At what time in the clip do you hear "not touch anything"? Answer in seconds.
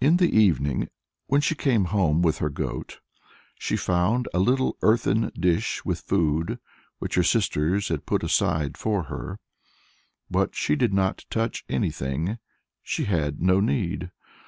10.92-12.38